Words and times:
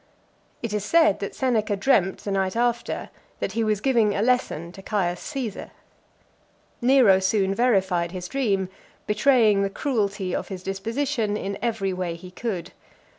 It 0.63 0.73
is 0.73 0.83
said, 0.83 1.19
that 1.19 1.35
Seneca 1.35 1.75
dreamt 1.75 2.23
the 2.23 2.31
night 2.31 2.55
after, 2.55 3.11
that 3.39 3.51
he 3.51 3.63
was 3.63 3.79
giving 3.81 4.15
a 4.15 4.23
lesson 4.23 4.71
to 4.71 4.81
Caius 4.81 5.19
Caesar. 5.19 5.69
Nero 6.81 7.19
soon 7.19 7.53
verified 7.53 8.11
his 8.11 8.27
dream, 8.27 8.67
betraying 9.05 9.61
the 9.61 9.69
cruelty 9.69 10.33
of 10.35 10.47
his 10.47 10.63
disposition 10.63 11.37
in 11.37 11.55
every 11.61 11.93
way 11.93 12.15
he 12.15 12.31
could. 12.31 12.71